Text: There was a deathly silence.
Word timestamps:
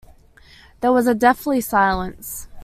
There 0.79 0.91
was 0.91 1.05
a 1.05 1.13
deathly 1.13 1.61
silence. 1.61 2.47